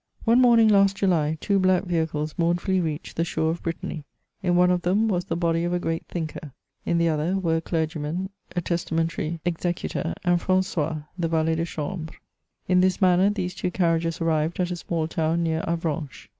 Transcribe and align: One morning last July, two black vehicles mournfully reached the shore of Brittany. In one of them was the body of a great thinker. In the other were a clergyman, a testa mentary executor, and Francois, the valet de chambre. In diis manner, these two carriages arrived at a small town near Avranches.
One 0.25 0.41
morning 0.41 0.67
last 0.67 0.95
July, 0.95 1.37
two 1.41 1.59
black 1.59 1.83
vehicles 1.83 2.33
mournfully 2.35 2.79
reached 2.81 3.17
the 3.17 3.23
shore 3.23 3.51
of 3.51 3.61
Brittany. 3.61 4.03
In 4.41 4.55
one 4.55 4.71
of 4.71 4.81
them 4.81 5.07
was 5.07 5.25
the 5.25 5.35
body 5.35 5.63
of 5.63 5.73
a 5.73 5.79
great 5.79 6.07
thinker. 6.07 6.53
In 6.87 6.97
the 6.97 7.07
other 7.07 7.37
were 7.37 7.57
a 7.57 7.61
clergyman, 7.61 8.31
a 8.55 8.61
testa 8.61 8.95
mentary 8.95 9.39
executor, 9.45 10.15
and 10.23 10.41
Francois, 10.41 11.03
the 11.19 11.27
valet 11.27 11.53
de 11.53 11.65
chambre. 11.65 12.15
In 12.67 12.81
diis 12.81 12.99
manner, 12.99 13.29
these 13.29 13.53
two 13.53 13.69
carriages 13.69 14.19
arrived 14.19 14.59
at 14.59 14.71
a 14.71 14.75
small 14.75 15.07
town 15.07 15.43
near 15.43 15.61
Avranches. 15.67 16.29